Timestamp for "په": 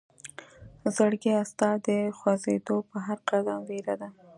2.89-2.97